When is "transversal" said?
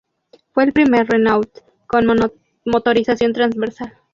3.33-3.93